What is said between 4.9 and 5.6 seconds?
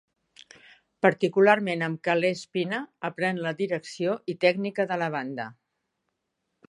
de la banda.